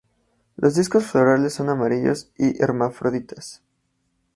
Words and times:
Los 0.55 0.73
discos 0.73 1.03
florales 1.05 1.53
son 1.53 1.69
amarillos 1.69 2.31
y 2.35 2.59
hermafroditas. 2.59 3.61